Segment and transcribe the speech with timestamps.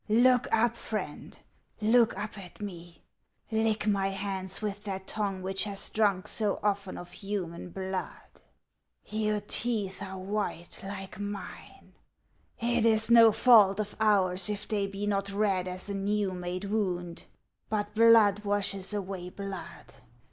[0.09, 1.37] Look up, Friend,
[1.79, 3.03] look up at me;
[3.51, 8.41] lick my hands with that tongue which has drunk so often of human blood.
[9.05, 11.93] Your teeth are white like mine:
[12.57, 16.63] it is no fault of ours if they be not red as a new made
[16.65, 17.25] wound;
[17.69, 19.93] but blood washes away blood.